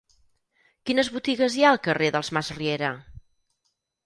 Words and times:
Quines 0.89 1.11
botigues 1.17 1.57
hi 1.59 1.67
ha 1.67 1.75
al 1.75 1.79
carrer 1.89 2.09
dels 2.17 2.33
Masriera? 2.39 2.91